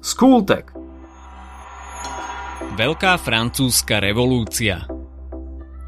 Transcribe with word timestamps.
Skultek. 0.00 0.72
Veľká 2.72 3.20
francúzska 3.20 4.00
revolúcia 4.00 4.88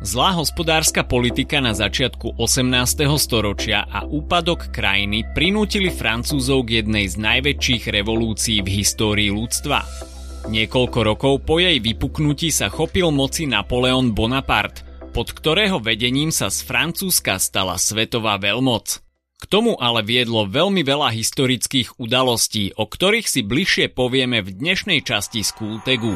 Zlá 0.05 0.37
hospodárska 0.37 1.09
politika 1.09 1.65
na 1.65 1.73
začiatku 1.73 2.37
18. 2.37 3.09
storočia 3.17 3.89
a 3.89 4.05
úpadok 4.05 4.69
krajiny 4.69 5.25
prinútili 5.33 5.89
Francúzov 5.89 6.69
k 6.69 6.85
jednej 6.85 7.09
z 7.09 7.25
najväčších 7.25 7.89
revolúcií 7.89 8.61
v 8.61 8.85
histórii 8.85 9.33
ľudstva. 9.33 9.81
Niekoľko 10.53 10.99
rokov 11.09 11.49
po 11.49 11.57
jej 11.57 11.81
vypuknutí 11.81 12.53
sa 12.53 12.69
chopil 12.69 13.09
moci 13.17 13.49
Napoleon 13.49 14.13
Bonaparte, 14.13 14.85
pod 15.17 15.33
ktorého 15.33 15.81
vedením 15.81 16.29
sa 16.29 16.53
z 16.53 16.61
Francúzska 16.69 17.41
stala 17.41 17.81
svetová 17.81 18.37
veľmoc. 18.37 19.12
K 19.43 19.51
tomu 19.51 19.75
ale 19.75 20.07
viedlo 20.07 20.47
veľmi 20.47 20.87
veľa 20.87 21.11
historických 21.11 21.99
udalostí, 21.99 22.79
o 22.79 22.87
ktorých 22.87 23.27
si 23.27 23.43
bližšie 23.43 23.91
povieme 23.91 24.39
v 24.39 24.55
dnešnej 24.55 25.03
časti 25.03 25.43
Skultegu. 25.43 26.15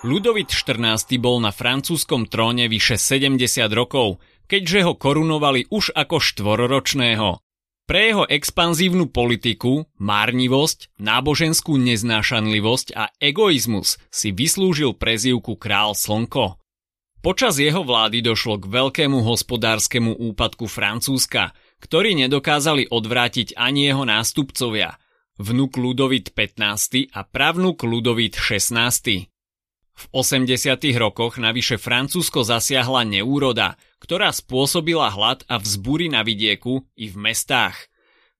Ludovit 0.00 0.48
XIV 0.48 1.20
bol 1.20 1.44
na 1.44 1.52
francúzskom 1.52 2.24
tróne 2.24 2.72
vyše 2.72 2.96
70 2.96 3.68
rokov, 3.76 4.16
keďže 4.48 4.80
ho 4.80 4.92
korunovali 4.96 5.68
už 5.68 5.92
ako 5.92 6.24
štvororočného. 6.24 7.44
Pre 7.84 8.00
jeho 8.00 8.24
expanzívnu 8.24 9.12
politiku, 9.12 9.84
márnivosť, 10.00 10.88
náboženskú 10.96 11.76
neznášanlivosť 11.76 12.96
a 12.96 13.12
egoizmus 13.20 14.00
si 14.08 14.32
vyslúžil 14.32 14.96
prezývku 14.96 15.60
Král 15.60 15.92
Slnko. 15.92 16.56
Počas 17.20 17.56
jeho 17.56 17.84
vlády 17.84 18.20
došlo 18.20 18.60
k 18.60 18.68
veľkému 18.68 19.24
hospodárskemu 19.24 20.16
úpadku 20.16 20.68
Francúzska, 20.68 21.56
ktorý 21.84 22.16
nedokázali 22.16 22.88
odvrátiť 22.88 23.60
ani 23.60 23.92
jeho 23.92 24.08
nástupcovia, 24.08 24.96
vnuk 25.36 25.76
Ludovit 25.76 26.32
15. 26.32 27.12
a 27.12 27.20
pravnuk 27.28 27.84
Ludovit 27.84 28.40
16. 28.40 29.28
V 29.94 30.04
80. 30.10 30.48
rokoch 30.96 31.36
navyše 31.36 31.76
Francúzsko 31.76 32.40
zasiahla 32.40 33.04
neúroda, 33.04 33.76
ktorá 34.00 34.32
spôsobila 34.32 35.12
hlad 35.12 35.44
a 35.44 35.60
vzbúry 35.60 36.08
na 36.08 36.24
vidieku 36.24 36.88
i 36.96 37.12
v 37.12 37.16
mestách. 37.20 37.76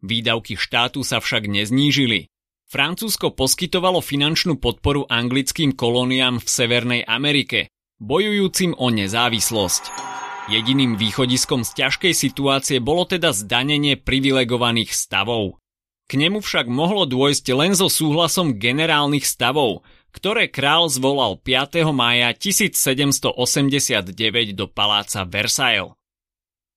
Výdavky 0.00 0.56
štátu 0.56 1.04
sa 1.04 1.20
však 1.20 1.44
neznížili. 1.44 2.32
Francúzsko 2.64 3.36
poskytovalo 3.36 4.00
finančnú 4.00 4.56
podporu 4.56 5.04
anglickým 5.06 5.76
kolóniám 5.76 6.40
v 6.42 6.48
Severnej 6.48 7.02
Amerike, 7.06 7.70
bojujúcim 8.00 8.74
o 8.74 8.88
nezávislosť. 8.90 10.23
Jediným 10.44 11.00
východiskom 11.00 11.64
z 11.64 11.72
ťažkej 11.72 12.12
situácie 12.12 12.76
bolo 12.76 13.08
teda 13.08 13.32
zdanenie 13.32 13.96
privilegovaných 13.96 14.92
stavov. 14.92 15.56
K 16.04 16.20
nemu 16.20 16.44
však 16.44 16.68
mohlo 16.68 17.08
dôjsť 17.08 17.48
len 17.56 17.72
so 17.72 17.88
súhlasom 17.88 18.60
generálnych 18.60 19.24
stavov, 19.24 19.80
ktoré 20.12 20.52
král 20.52 20.92
zvolal 20.92 21.40
5. 21.40 21.88
mája 21.96 22.36
1789 22.36 24.12
do 24.52 24.68
paláca 24.68 25.24
Versailles. 25.24 25.96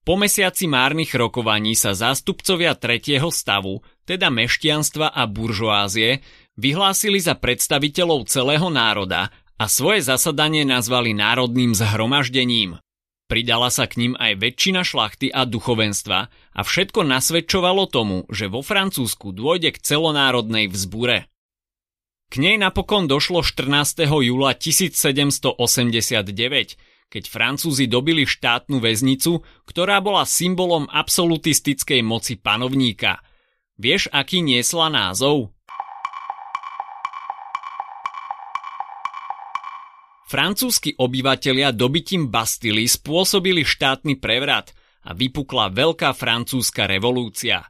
Po 0.07 0.15
mesiaci 0.15 0.71
márnych 0.71 1.11
rokovaní 1.11 1.75
sa 1.75 1.91
zástupcovia 1.91 2.71
tretieho 2.79 3.27
stavu, 3.27 3.83
teda 4.07 4.31
mešťanstva 4.31 5.11
a 5.11 5.27
buržoázie, 5.27 6.23
vyhlásili 6.55 7.19
za 7.19 7.35
predstaviteľov 7.35 8.31
celého 8.31 8.71
národa 8.71 9.27
a 9.59 9.67
svoje 9.67 10.07
zasadanie 10.07 10.63
nazvali 10.63 11.11
národným 11.11 11.75
zhromaždením. 11.75 12.79
Pridala 13.27 13.67
sa 13.67 13.91
k 13.91 13.99
ním 13.99 14.13
aj 14.15 14.39
väčšina 14.39 14.87
šlachty 14.87 15.27
a 15.27 15.43
duchovenstva 15.43 16.19
a 16.31 16.61
všetko 16.63 17.03
nasvedčovalo 17.03 17.91
tomu, 17.91 18.23
že 18.31 18.47
vo 18.47 18.63
Francúzsku 18.63 19.35
dôjde 19.35 19.75
k 19.75 19.83
celonárodnej 19.83 20.71
vzbure. 20.71 21.27
K 22.31 22.33
nej 22.39 22.55
napokon 22.55 23.07
došlo 23.07 23.43
14. 23.43 24.07
júla 24.07 24.55
1789, 24.55 25.59
keď 27.07 27.23
Francúzi 27.27 27.87
dobili 27.87 28.23
štátnu 28.23 28.79
väznicu, 28.79 29.43
ktorá 29.67 29.99
bola 29.99 30.23
symbolom 30.23 30.87
absolutistickej 30.87 32.03
moci 32.03 32.39
panovníka. 32.39 33.19
Vieš, 33.75 34.07
aký 34.11 34.39
niesla 34.39 34.87
názov? 34.87 35.51
Francúzski 40.27 40.99
obyvatelia 40.99 41.71
dobytím 41.71 42.27
Bastily 42.27 42.83
spôsobili 42.83 43.63
štátny 43.63 44.19
prevrat 44.19 44.75
a 45.07 45.15
vypukla 45.15 45.71
Veľká 45.71 46.11
francúzska 46.11 46.83
revolúcia. 46.83 47.63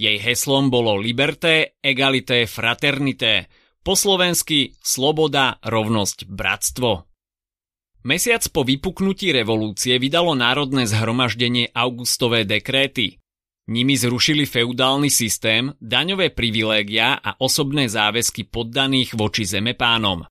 Jej 0.00 0.16
heslom 0.16 0.72
bolo 0.72 0.96
liberté, 0.96 1.76
egalité, 1.84 2.48
fraternité– 2.48 3.44
po 3.80 3.96
slovensky 3.96 4.76
sloboda, 4.84 5.56
rovnosť, 5.64 6.28
bratstvo. 6.28 7.08
Mesiac 8.04 8.44
po 8.52 8.64
vypuknutí 8.64 9.32
revolúcie 9.32 9.96
vydalo 9.96 10.36
Národné 10.36 10.84
zhromaždenie 10.84 11.72
augustové 11.72 12.44
dekréty. 12.44 13.20
Nimi 13.72 13.96
zrušili 13.96 14.44
feudálny 14.44 15.08
systém, 15.08 15.72
daňové 15.80 16.32
privilégia 16.32 17.16
a 17.20 17.40
osobné 17.40 17.88
záväzky 17.88 18.48
poddaných 18.52 19.16
voči 19.16 19.48
zemepánom. 19.48 20.28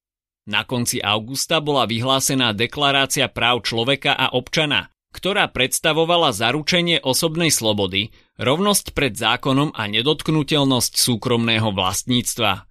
Na 0.50 0.66
konci 0.66 0.98
augusta 0.98 1.62
bola 1.62 1.86
vyhlásená 1.86 2.58
deklarácia 2.58 3.30
práv 3.30 3.70
človeka 3.70 4.18
a 4.18 4.34
občana, 4.34 4.90
ktorá 5.14 5.46
predstavovala 5.46 6.34
zaručenie 6.34 7.06
osobnej 7.06 7.54
slobody, 7.54 8.10
rovnosť 8.42 8.98
pred 8.98 9.14
zákonom 9.14 9.78
a 9.78 9.86
nedotknutelnosť 9.86 10.98
súkromného 10.98 11.70
vlastníctva. 11.70 12.66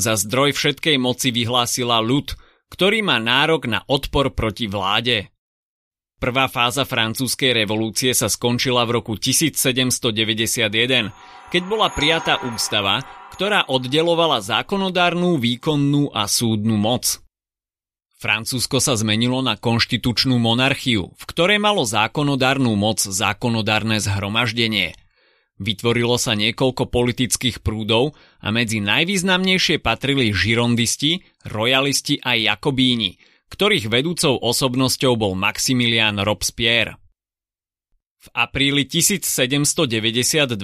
Za 0.00 0.16
zdroj 0.16 0.56
všetkej 0.56 0.96
moci 0.96 1.28
vyhlásila 1.28 2.00
ľud, 2.00 2.40
ktorý 2.72 3.04
má 3.04 3.20
nárok 3.20 3.68
na 3.68 3.84
odpor 3.84 4.32
proti 4.32 4.64
vláde. 4.64 5.28
Prvá 6.24 6.48
fáza 6.48 6.88
francúzskej 6.88 7.52
revolúcie 7.52 8.16
sa 8.16 8.32
skončila 8.32 8.88
v 8.88 8.96
roku 8.96 9.12
1791, 9.20 11.12
keď 11.52 11.62
bola 11.68 11.92
prijatá 11.92 12.40
ústava, 12.48 13.04
ktorá 13.36 13.68
oddelovala 13.68 14.40
zákonodárnu, 14.40 15.36
výkonnú 15.36 16.08
a 16.16 16.24
súdnu 16.24 16.80
moc. 16.80 17.20
Francúzsko 18.16 18.80
sa 18.80 18.96
zmenilo 18.96 19.44
na 19.44 19.60
konštitučnú 19.60 20.40
monarchiu, 20.40 21.12
v 21.12 21.24
ktorej 21.28 21.60
malo 21.60 21.84
zákonodárnu 21.84 22.72
moc 22.72 23.04
zákonodárne 23.04 24.00
zhromaždenie– 24.00 24.96
Vytvorilo 25.54 26.18
sa 26.18 26.34
niekoľko 26.34 26.90
politických 26.90 27.62
prúdov 27.62 28.18
a 28.42 28.50
medzi 28.50 28.82
najvýznamnejšie 28.82 29.78
patrili 29.78 30.34
žirondisti, 30.34 31.22
rojalisti 31.46 32.18
a 32.26 32.34
jakobíni, 32.34 33.22
ktorých 33.52 33.92
vedúcou 33.92 34.40
osobnosťou 34.40 35.18
bol 35.18 35.32
Maximilian 35.36 36.20
Robespierre. 36.22 36.96
V 38.24 38.28
apríli 38.32 38.88
1792 38.88 40.56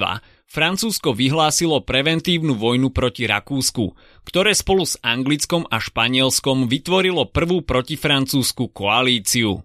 Francúzsko 0.49 1.13
vyhlásilo 1.13 1.85
preventívnu 1.85 2.57
vojnu 2.57 2.89
proti 2.91 3.29
Rakúsku, 3.29 3.93
ktoré 4.25 4.57
spolu 4.57 4.89
s 4.89 4.97
Anglickom 5.05 5.69
a 5.69 5.77
Španielskom 5.77 6.67
vytvorilo 6.67 7.29
prvú 7.29 7.61
protifrancúzsku 7.61 8.73
koalíciu. 8.73 9.61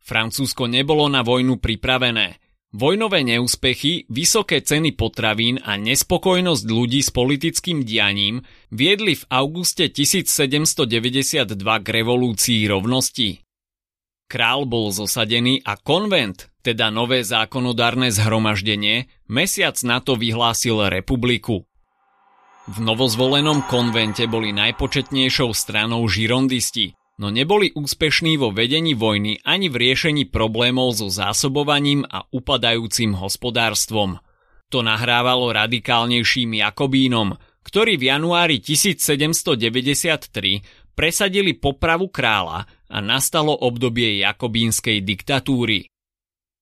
Francúzsko 0.00 0.64
nebolo 0.64 1.06
na 1.12 1.20
vojnu 1.20 1.60
pripravené– 1.60 2.36
Vojnové 2.70 3.26
neúspechy, 3.26 4.06
vysoké 4.06 4.62
ceny 4.62 4.94
potravín 4.94 5.58
a 5.66 5.74
nespokojnosť 5.74 6.64
ľudí 6.70 7.02
s 7.02 7.10
politickým 7.10 7.82
dianím 7.82 8.46
viedli 8.70 9.18
v 9.18 9.26
auguste 9.26 9.90
1792 9.90 11.50
k 11.58 11.86
revolúcii 11.90 12.70
rovnosti. 12.70 13.42
Král 14.30 14.70
bol 14.70 14.94
zosadený 14.94 15.66
a 15.66 15.74
konvent, 15.82 16.46
teda 16.62 16.94
nové 16.94 17.26
zákonodárne 17.26 18.14
zhromaždenie, 18.14 19.10
mesiac 19.26 19.74
na 19.82 19.98
to 19.98 20.14
vyhlásil 20.14 20.86
republiku. 20.86 21.66
V 22.70 22.76
novozvolenom 22.78 23.66
konvente 23.66 24.30
boli 24.30 24.54
najpočetnejšou 24.54 25.50
stranou 25.50 26.06
žirondisti, 26.06 26.94
no 27.20 27.28
neboli 27.28 27.68
úspešní 27.76 28.40
vo 28.40 28.48
vedení 28.48 28.96
vojny 28.96 29.44
ani 29.44 29.68
v 29.68 29.76
riešení 29.76 30.32
problémov 30.32 30.96
so 30.96 31.12
zásobovaním 31.12 32.08
a 32.08 32.24
upadajúcim 32.32 33.12
hospodárstvom. 33.12 34.16
To 34.72 34.78
nahrávalo 34.80 35.52
radikálnejším 35.52 36.64
Jakobínom, 36.64 37.36
ktorí 37.60 38.00
v 38.00 38.08
januári 38.08 38.56
1793 38.64 40.96
presadili 40.96 41.52
popravu 41.52 42.08
kráľa 42.08 42.64
a 42.88 42.96
nastalo 43.04 43.52
obdobie 43.52 44.24
jakobínskej 44.24 45.04
diktatúry. 45.04 45.92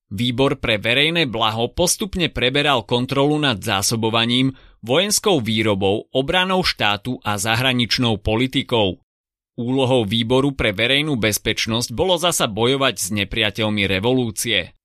Výbor 0.09 0.57
pre 0.57 0.81
verejné 0.81 1.29
blaho 1.29 1.69
postupne 1.71 2.33
preberal 2.33 2.83
kontrolu 2.83 3.37
nad 3.37 3.61
zásobovaním, 3.61 4.57
vojenskou 4.81 5.45
výrobou, 5.45 6.09
obranou 6.11 6.65
štátu 6.65 7.21
a 7.21 7.37
zahraničnou 7.37 8.17
politikou. 8.17 8.97
Úlohou 9.59 10.07
výboru 10.07 10.55
pre 10.55 10.71
verejnú 10.71 11.19
bezpečnosť 11.19 11.91
bolo 11.91 12.15
zasa 12.15 12.47
bojovať 12.47 12.95
s 12.95 13.07
nepriateľmi 13.11 13.91
revolúcie. 13.91 14.79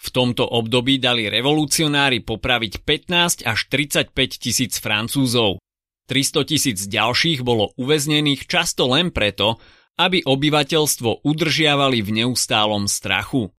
V 0.00 0.08
tomto 0.08 0.48
období 0.48 0.96
dali 0.96 1.28
revolucionári 1.28 2.24
popraviť 2.24 2.88
15 2.88 3.44
až 3.44 3.58
35 3.68 4.16
tisíc 4.40 4.80
Francúzov. 4.80 5.60
300 6.08 6.48
tisíc 6.48 6.78
ďalších 6.88 7.44
bolo 7.44 7.76
uväznených 7.76 8.48
často 8.48 8.88
len 8.88 9.12
preto, 9.12 9.60
aby 10.00 10.24
obyvateľstvo 10.24 11.28
udržiavali 11.28 12.00
v 12.00 12.24
neustálom 12.24 12.88
strachu. 12.88 13.52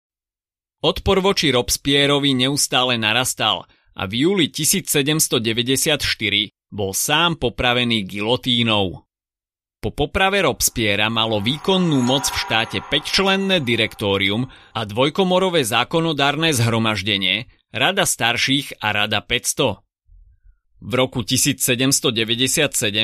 Odpor 0.81 1.21
voči 1.21 1.53
Robespierovi 1.53 2.33
neustále 2.33 2.97
narastal 2.97 3.69
a 3.93 4.09
v 4.09 4.25
júli 4.27 4.49
1794 4.49 6.01
bol 6.73 6.91
sám 6.91 7.37
popravený 7.37 8.01
gilotínou. 8.03 9.05
Po 9.83 9.91
poprave 9.91 10.39
Robspiera 10.39 11.11
malo 11.11 11.43
výkonnú 11.43 11.99
moc 11.99 12.31
v 12.31 12.39
štáte 12.39 12.79
5-členné 12.87 13.59
direktórium 13.59 14.47
a 14.71 14.87
dvojkomorové 14.87 15.59
zákonodárne 15.67 16.55
zhromaždenie, 16.55 17.51
Rada 17.75 18.07
starších 18.07 18.79
a 18.79 18.95
Rada 18.95 19.19
500. 19.19 19.83
V 20.87 20.91
roku 20.95 21.27
1797 21.27 22.15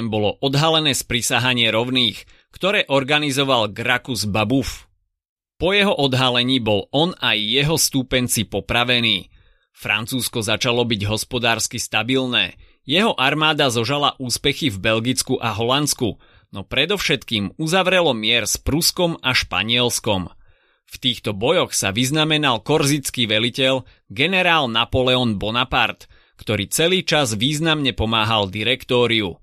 bolo 0.08 0.40
odhalené 0.40 0.96
sprisahanie 0.96 1.68
rovných, 1.68 2.24
ktoré 2.56 2.88
organizoval 2.88 3.76
Gracchus 3.76 4.24
Babuff. 4.24 4.88
Po 5.60 5.76
jeho 5.76 5.92
odhalení 5.92 6.64
bol 6.64 6.88
on 6.96 7.12
aj 7.20 7.44
jeho 7.44 7.76
stúpenci 7.76 8.48
popravený. 8.48 9.28
Francúzsko 9.76 10.40
začalo 10.48 10.88
byť 10.88 11.02
hospodársky 11.12 11.76
stabilné. 11.76 12.56
Jeho 12.88 13.12
armáda 13.20 13.68
zožala 13.68 14.16
úspechy 14.16 14.72
v 14.72 14.80
Belgicku 14.80 15.36
a 15.44 15.52
Holandsku– 15.52 16.16
no 16.50 16.66
predovšetkým 16.66 17.57
uzavrelo 17.62 18.13
mier 18.18 18.50
s 18.50 18.57
Pruskom 18.57 19.18
a 19.22 19.38
Španielskom. 19.38 20.34
V 20.90 20.96
týchto 20.98 21.38
bojoch 21.38 21.78
sa 21.78 21.94
vyznamenal 21.94 22.66
korzický 22.66 23.30
veliteľ 23.30 23.86
generál 24.10 24.66
Napoleon 24.66 25.38
Bonaparte, 25.38 26.10
ktorý 26.42 26.66
celý 26.72 27.06
čas 27.06 27.38
významne 27.38 27.94
pomáhal 27.94 28.50
direktóriu. 28.50 29.38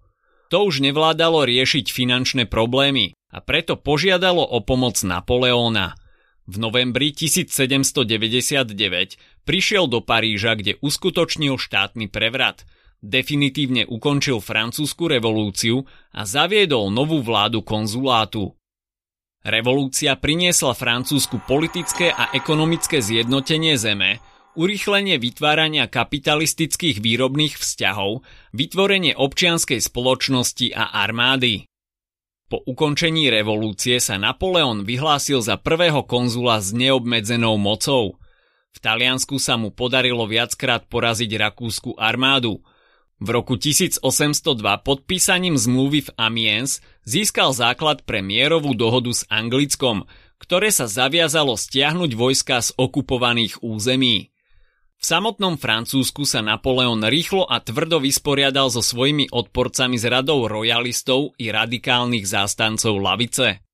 To 0.51 0.59
už 0.67 0.83
nevládalo 0.83 1.47
riešiť 1.47 1.91
finančné 1.91 2.51
problémy 2.51 3.15
a 3.31 3.39
preto 3.43 3.79
požiadalo 3.79 4.43
o 4.43 4.59
pomoc 4.63 4.99
Napoleóna. 5.07 5.95
V 6.47 6.63
novembri 6.63 7.11
1799 7.11 8.71
prišiel 9.47 9.85
do 9.91 9.99
Paríža, 10.03 10.55
kde 10.59 10.79
uskutočnil 10.83 11.59
štátny 11.59 12.11
prevrat– 12.11 12.63
definitívne 13.05 13.85
ukončil 13.87 14.41
francúzsku 14.41 15.07
revolúciu 15.07 15.85
a 16.13 16.25
zaviedol 16.25 16.89
novú 16.91 17.21
vládu 17.21 17.63
konzulátu. 17.63 18.57
Revolúcia 19.47 20.19
priniesla 20.19 20.75
Francúzsku 20.75 21.39
politické 21.47 22.11
a 22.11 22.35
ekonomické 22.35 22.99
zjednotenie 22.99 23.79
zeme, 23.79 24.19
urýchlenie 24.59 25.23
vytvárania 25.23 25.87
kapitalistických 25.87 26.99
výrobných 26.99 27.55
vzťahov, 27.55 28.27
vytvorenie 28.51 29.15
občianskej 29.15 29.79
spoločnosti 29.79 30.75
a 30.75 30.99
armády. 30.99 31.71
Po 32.51 32.59
ukončení 32.59 33.31
revolúcie 33.31 34.03
sa 34.03 34.19
Napoleon 34.19 34.83
vyhlásil 34.83 35.39
za 35.43 35.59
prvého 35.59 36.03
konzula 36.03 36.59
s 36.59 36.75
neobmedzenou 36.75 37.55
mocou. 37.55 38.19
V 38.75 38.79
Taliansku 38.83 39.39
sa 39.39 39.55
mu 39.55 39.71
podarilo 39.71 40.27
viackrát 40.27 40.91
poraziť 40.91 41.31
rakúsku 41.39 41.95
armádu– 41.95 42.59
v 43.17 43.29
roku 43.33 43.57
1802 43.57 44.05
podpísaním 44.85 45.57
zmluvy 45.57 46.05
v 46.05 46.11
Amiens 46.21 46.85
získal 47.09 47.57
základ 47.57 48.05
pre 48.05 48.21
mierovú 48.21 48.77
dohodu 48.77 49.09
s 49.09 49.25
Anglickom, 49.33 50.05
ktoré 50.37 50.69
sa 50.69 50.85
zaviazalo 50.85 51.57
stiahnuť 51.57 52.13
vojska 52.13 52.61
z 52.61 52.77
okupovaných 52.77 53.65
území. 53.65 54.29
V 54.97 55.05
samotnom 55.05 55.57
Francúzsku 55.61 56.25
sa 56.29 56.45
Napoleon 56.45 57.01
rýchlo 57.05 57.49
a 57.49 57.61
tvrdo 57.61 58.01
vysporiadal 58.01 58.69
so 58.73 58.81
svojimi 58.81 59.33
odporcami 59.33 59.97
z 59.97 60.09
radou 60.09 60.49
royalistov 60.49 61.37
i 61.41 61.53
radikálnych 61.53 62.25
zástancov 62.25 63.01
lavice. 63.01 63.65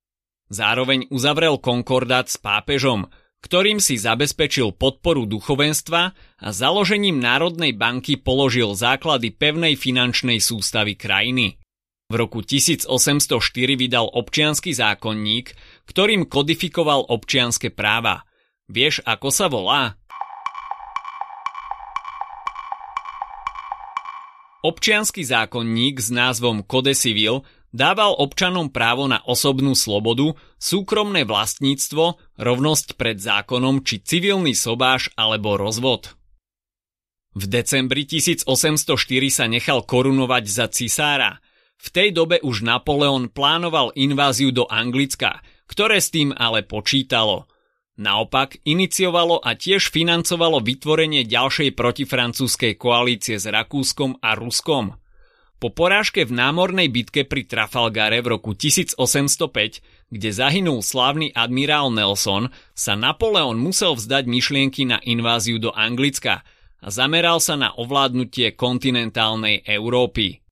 Zároveň 0.51 1.11
uzavrel 1.11 1.59
konkordát 1.59 2.31
s 2.31 2.39
pápežom– 2.39 3.07
ktorým 3.43 3.83
si 3.83 3.99
zabezpečil 3.99 4.71
podporu 4.71 5.27
duchovenstva 5.27 6.01
a 6.39 6.47
založením 6.55 7.19
Národnej 7.19 7.75
banky 7.75 8.15
položil 8.15 8.71
základy 8.71 9.35
pevnej 9.35 9.75
finančnej 9.75 10.39
sústavy 10.39 10.95
krajiny. 10.95 11.59
V 12.07 12.15
roku 12.15 12.39
1804 12.39 12.87
vydal 13.75 14.07
občiansky 14.07 14.71
zákonník, 14.71 15.51
ktorým 15.83 16.23
kodifikoval 16.31 17.03
občianske 17.11 17.67
práva. 17.67 18.23
Vieš, 18.71 19.03
ako 19.03 19.27
sa 19.27 19.51
volá? 19.51 19.99
Občiansky 24.63 25.27
zákonník 25.27 25.99
s 25.99 26.07
názvom 26.07 26.63
Code 26.63 26.95
Civil 26.95 27.43
dával 27.73 28.13
občanom 28.15 28.69
právo 28.69 29.09
na 29.09 29.19
osobnú 29.25 29.73
slobodu, 29.73 30.37
súkromné 30.61 31.25
vlastníctvo, 31.25 32.21
rovnosť 32.37 32.95
pred 32.95 33.17
zákonom 33.17 33.81
či 33.81 33.99
civilný 33.99 34.53
sobáš 34.53 35.09
alebo 35.17 35.57
rozvod. 35.57 36.13
V 37.33 37.49
decembri 37.49 38.05
1804 38.05 38.85
sa 39.33 39.49
nechal 39.49 39.81
korunovať 39.81 40.43
za 40.45 40.69
cisára. 40.69 41.41
V 41.81 41.89
tej 41.89 42.13
dobe 42.13 42.37
už 42.45 42.61
Napoleon 42.61 43.27
plánoval 43.27 43.91
inváziu 43.97 44.53
do 44.53 44.69
Anglicka, 44.69 45.41
ktoré 45.65 45.97
s 45.97 46.13
tým 46.13 46.29
ale 46.37 46.61
počítalo. 46.61 47.49
Naopak 47.97 48.61
iniciovalo 48.65 49.41
a 49.41 49.57
tiež 49.57 49.89
financovalo 49.89 50.61
vytvorenie 50.61 51.25
ďalšej 51.25 51.73
protifrancúzskej 51.73 52.77
koalície 52.77 53.41
s 53.41 53.49
Rakúskom 53.49 54.21
a 54.21 54.37
Ruskom– 54.37 54.93
po 55.63 55.71
porážke 55.71 56.27
v 56.27 56.35
námornej 56.35 56.91
bitke 56.91 57.23
pri 57.23 57.47
Trafalgare 57.47 58.19
v 58.19 58.35
roku 58.35 58.51
1805, 58.51 58.99
kde 60.11 60.29
zahynul 60.35 60.83
slávny 60.83 61.31
admirál 61.31 61.87
Nelson, 61.87 62.51
sa 62.75 62.99
Napoleon 62.99 63.55
musel 63.55 63.95
vzdať 63.95 64.27
myšlienky 64.27 64.83
na 64.83 64.99
inváziu 65.07 65.63
do 65.63 65.71
Anglicka 65.71 66.43
a 66.83 66.87
zameral 66.91 67.39
sa 67.39 67.55
na 67.55 67.71
ovládnutie 67.79 68.59
kontinentálnej 68.59 69.63
Európy. 69.63 70.43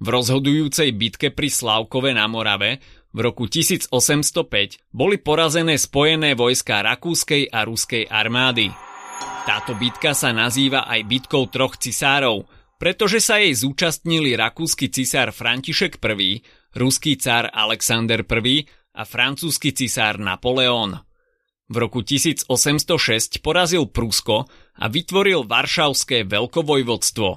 V 0.00 0.06
rozhodujúcej 0.08 0.96
bitke 0.96 1.28
pri 1.28 1.52
Slavkove 1.52 2.16
na 2.16 2.24
Morave 2.24 2.80
v 3.12 3.28
roku 3.28 3.44
1805 3.44 3.92
boli 4.88 5.20
porazené 5.20 5.76
spojené 5.76 6.32
vojska 6.32 6.80
rakúskej 6.80 7.52
a 7.52 7.60
ruskej 7.68 8.08
armády. 8.08 8.72
Táto 9.44 9.76
bitka 9.76 10.16
sa 10.16 10.32
nazýva 10.32 10.88
aj 10.88 11.00
bitkou 11.12 11.44
troch 11.52 11.76
cisárov– 11.76 12.40
pretože 12.78 13.22
sa 13.22 13.40
jej 13.40 13.54
zúčastnili 13.54 14.34
rakúsky 14.34 14.90
cisár 14.90 15.30
František 15.30 15.98
I, 15.98 16.42
ruský 16.74 17.16
cár 17.16 17.50
Alexander 17.50 18.26
I 18.26 18.66
a 18.94 19.02
francúzsky 19.02 19.74
cisár 19.74 20.18
Napoleon. 20.18 21.02
V 21.64 21.76
roku 21.80 22.04
1806 22.04 23.40
porazil 23.40 23.88
Prusko 23.88 24.44
a 24.78 24.84
vytvoril 24.86 25.48
Varšavské 25.48 26.28
veľkovojvodstvo. 26.28 27.28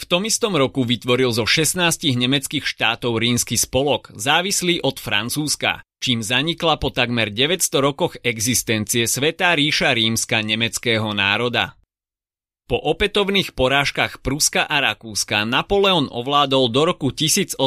V 0.00 0.04
tom 0.08 0.24
istom 0.24 0.56
roku 0.56 0.80
vytvoril 0.88 1.28
zo 1.28 1.44
16 1.44 1.76
nemeckých 2.16 2.64
štátov 2.64 3.20
rímsky 3.20 3.60
spolok, 3.60 4.08
závislý 4.16 4.80
od 4.80 4.96
Francúzska, 4.96 5.84
čím 6.00 6.24
zanikla 6.24 6.80
po 6.80 6.88
takmer 6.88 7.28
900 7.28 7.84
rokoch 7.84 8.16
existencie 8.24 9.04
Svetá 9.04 9.52
ríša 9.52 9.92
rímska 9.92 10.40
nemeckého 10.40 11.12
národa. 11.12 11.76
Po 12.70 12.78
opätovných 12.78 13.58
porážkach 13.58 14.22
Pruska 14.22 14.62
a 14.62 14.78
Rakúska 14.78 15.42
Napoleon 15.42 16.06
ovládol 16.06 16.70
do 16.70 16.86
roku 16.86 17.10
1810 17.10 17.58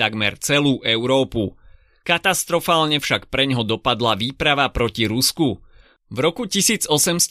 takmer 0.00 0.40
celú 0.40 0.80
Európu. 0.80 1.60
Katastrofálne 2.08 3.04
však 3.04 3.28
preňho 3.28 3.68
dopadla 3.68 4.16
výprava 4.16 4.72
proti 4.72 5.04
Rusku. 5.04 5.60
V 6.08 6.18
roku 6.24 6.48
1812 6.48 7.28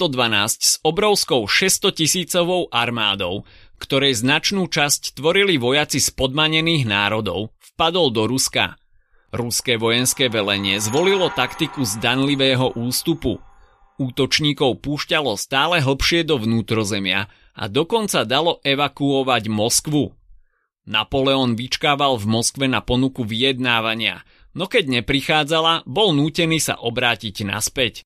s 0.62 0.78
obrovskou 0.86 1.50
600 1.50 1.98
tisícovou 1.98 2.70
armádou, 2.70 3.50
ktorej 3.82 4.22
značnú 4.22 4.70
časť 4.70 5.18
tvorili 5.18 5.58
vojaci 5.58 5.98
z 5.98 6.14
podmanených 6.14 6.86
národov, 6.86 7.58
vpadol 7.74 8.14
do 8.14 8.30
Ruska. 8.30 8.78
Ruské 9.34 9.82
vojenské 9.82 10.30
velenie 10.30 10.78
zvolilo 10.78 11.34
taktiku 11.34 11.82
zdanlivého 11.82 12.78
ústupu– 12.78 13.42
Útočníkov 13.98 14.86
púšťalo 14.86 15.34
stále 15.42 15.82
hlbšie 15.82 16.22
do 16.22 16.38
vnútrozemia 16.38 17.34
a 17.58 17.64
dokonca 17.66 18.30
dalo 18.30 18.62
evakuovať 18.62 19.50
Moskvu. 19.50 20.14
Napoleon 20.86 21.58
vyčkával 21.58 22.22
v 22.22 22.26
Moskve 22.30 22.70
na 22.70 22.86
ponuku 22.86 23.26
vyjednávania, 23.26 24.22
no 24.54 24.70
keď 24.70 25.02
neprichádzala, 25.02 25.90
bol 25.90 26.14
nútený 26.14 26.62
sa 26.62 26.78
obrátiť 26.78 27.42
naspäť. 27.42 28.06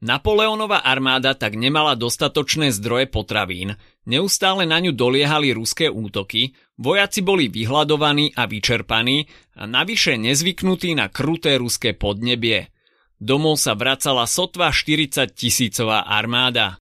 Napoleonova 0.00 0.80
armáda 0.80 1.36
tak 1.36 1.60
nemala 1.60 1.92
dostatočné 1.92 2.72
zdroje 2.72 3.04
potravín, 3.12 3.76
neustále 4.08 4.64
na 4.64 4.80
ňu 4.80 4.96
doliehali 4.96 5.52
ruské 5.52 5.92
útoky, 5.92 6.56
vojaci 6.80 7.20
boli 7.20 7.52
vyhľadovaní 7.52 8.32
a 8.32 8.48
vyčerpaní 8.48 9.28
a 9.60 9.68
navyše 9.68 10.16
nezvyknutí 10.16 10.96
na 10.96 11.12
kruté 11.12 11.60
ruské 11.60 11.92
podnebie– 11.92 12.66
Domov 13.20 13.60
sa 13.60 13.76
vracala 13.76 14.24
sotva 14.24 14.72
40 14.72 15.36
tisícová 15.36 16.08
armáda. 16.08 16.80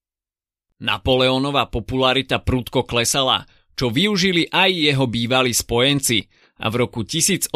Napoleónova 0.79 1.67
popularita 1.67 2.39
prúdko 2.39 2.87
klesala, 2.87 3.43
čo 3.75 3.91
využili 3.91 4.47
aj 4.47 4.71
jeho 4.71 5.03
bývalí 5.03 5.51
spojenci 5.51 6.31
a 6.63 6.71
v 6.71 6.87
roku 6.87 7.03
1813 7.03 7.51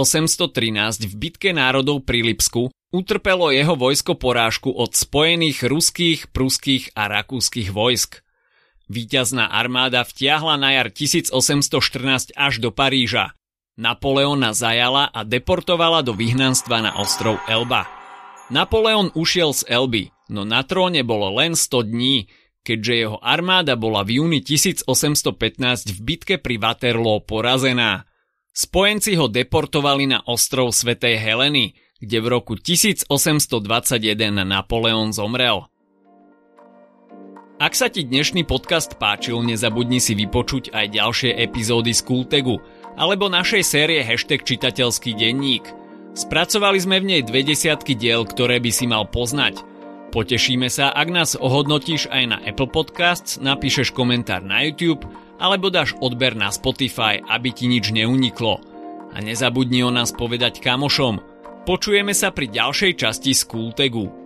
v 1.07 1.13
bitke 1.15 1.55
národov 1.55 2.03
pri 2.03 2.27
Lipsku 2.27 2.75
utrpelo 2.91 3.55
jeho 3.55 3.79
vojsko 3.79 4.19
porážku 4.19 4.75
od 4.75 4.91
spojených 4.91 5.63
ruských, 5.63 6.19
pruských 6.35 6.91
a 6.91 7.07
rakúskych 7.07 7.71
vojsk. 7.71 8.19
Výťazná 8.91 9.47
armáda 9.47 10.03
vtiahla 10.03 10.59
na 10.59 10.75
jar 10.75 10.91
1814 10.91 12.35
až 12.35 12.53
do 12.59 12.75
Paríža. 12.75 13.31
Napoleona 13.79 14.51
zajala 14.51 15.07
a 15.07 15.23
deportovala 15.23 16.03
do 16.03 16.11
vyhnanstva 16.11 16.83
na 16.83 16.91
ostrov 16.99 17.39
Elba. 17.47 18.02
Napoleon 18.51 19.07
ušiel 19.15 19.55
z 19.55 19.63
Elby, 19.71 20.11
no 20.27 20.43
na 20.43 20.67
tróne 20.67 20.99
bolo 21.07 21.31
len 21.39 21.55
100 21.55 21.87
dní, 21.87 22.27
keďže 22.63 22.93
jeho 22.95 23.17
armáda 23.23 23.79
bola 23.79 24.03
v 24.03 24.19
júni 24.19 24.39
1815 24.43 24.87
v 25.95 25.99
bitke 26.03 26.35
pri 26.39 26.59
Waterloo 26.59 27.23
porazená. 27.23 28.03
Spojenci 28.51 29.15
ho 29.15 29.31
deportovali 29.31 30.11
na 30.11 30.19
ostrov 30.27 30.75
Svetej 30.75 31.17
Heleny, 31.19 31.75
kde 32.03 32.17
v 32.19 32.27
roku 32.27 32.53
1821 32.59 33.07
Napoleon 34.43 35.15
zomrel. 35.15 35.71
Ak 37.63 37.79
sa 37.79 37.87
ti 37.87 38.03
dnešný 38.03 38.43
podcast 38.43 38.99
páčil, 38.99 39.39
nezabudni 39.39 40.03
si 40.03 40.19
vypočuť 40.19 40.75
aj 40.75 40.85
ďalšie 40.99 41.31
epizódy 41.39 41.95
z 41.95 42.01
Kultegu 42.03 42.59
alebo 42.99 43.31
našej 43.31 43.63
série 43.63 44.03
hashtag 44.03 44.43
čitateľský 44.43 45.15
denník. 45.15 45.82
Spracovali 46.13 46.77
sme 46.77 47.01
v 47.01 47.09
nej 47.09 47.21
dve 47.25 47.41
desiatky 47.41 47.97
diel, 47.97 48.23
ktoré 48.23 48.61
by 48.61 48.71
si 48.71 48.85
mal 48.85 49.09
poznať. 49.09 49.65
Potešíme 50.13 50.69
sa, 50.69 50.93
ak 50.93 51.07
nás 51.09 51.33
ohodnotíš 51.33 52.05
aj 52.13 52.23
na 52.29 52.37
Apple 52.45 52.69
Podcasts, 52.69 53.41
napíšeš 53.41 53.89
komentár 53.91 54.45
na 54.45 54.61
YouTube 54.61 55.03
alebo 55.41 55.73
dáš 55.73 55.97
odber 55.97 56.37
na 56.37 56.53
Spotify, 56.53 57.17
aby 57.17 57.49
ti 57.49 57.65
nič 57.65 57.89
neuniklo. 57.89 58.61
A 59.13 59.17
nezabudni 59.21 59.81
o 59.81 59.89
nás 59.89 60.13
povedať 60.13 60.61
kamošom– 60.61 61.19
Počujeme 61.63 62.11
sa 62.11 62.35
pri 62.35 62.51
ďalšej 62.51 62.91
časti 62.99 63.31
z 63.31 63.47
Kultegu. 63.47 64.22